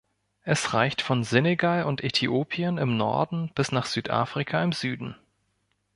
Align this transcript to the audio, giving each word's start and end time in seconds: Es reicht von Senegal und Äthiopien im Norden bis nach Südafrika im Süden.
Es 0.41 0.73
reicht 0.73 1.03
von 1.03 1.23
Senegal 1.23 1.83
und 1.83 2.03
Äthiopien 2.03 2.79
im 2.79 2.97
Norden 2.97 3.51
bis 3.53 3.71
nach 3.71 3.85
Südafrika 3.85 4.63
im 4.63 4.71
Süden. 4.71 5.15